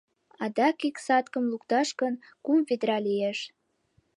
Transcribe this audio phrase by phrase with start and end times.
[0.43, 2.13] Адак ик саткым луктам гын,
[2.45, 3.39] кум ведра лиеш...